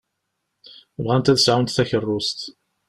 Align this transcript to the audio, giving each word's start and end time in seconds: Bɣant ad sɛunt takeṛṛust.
Bɣant 1.03 1.31
ad 1.31 1.39
sɛunt 1.41 1.73
takeṛṛust. 1.75 2.39